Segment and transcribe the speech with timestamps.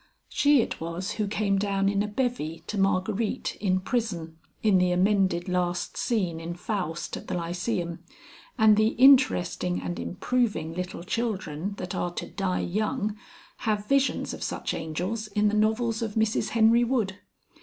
[0.29, 4.91] She it was who came down in a bevy to Marguerite in prison, in the
[4.91, 7.99] amended last scene in Faust at the Lyceum,
[8.57, 13.15] and the interesting and improving little children that are to die young,
[13.57, 17.19] have visions of such angels in the novels of Mrs Henry Wood.